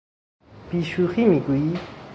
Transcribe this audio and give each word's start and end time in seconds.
بی 0.71 0.83
شوخی 0.83 1.25
میگویی؟ 1.25 1.79